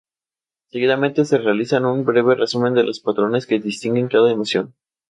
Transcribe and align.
Seguidamente 0.71 1.25
se 1.25 1.37
realiza 1.37 1.79
un 1.79 2.03
breve 2.05 2.33
resumen 2.33 2.73
de 2.73 2.81
los 2.83 3.01
patrones 3.01 3.45
que 3.45 3.59
distinguen 3.59 4.07
cada 4.07 4.31
emoción. 4.31 4.73